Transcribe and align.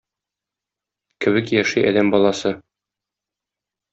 Кебек 1.25 1.51
яши 1.57 1.83
адәм 1.91 2.09
баласы? 2.15 2.53